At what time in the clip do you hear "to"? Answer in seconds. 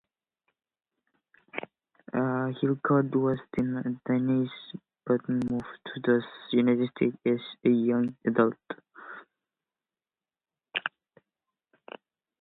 5.93-6.01